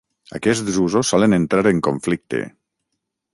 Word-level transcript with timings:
Aquests 0.37 0.71
usos 0.87 1.11
solen 1.13 1.37
entrar 1.39 1.63
en 1.73 1.83
conflicte. 1.89 2.41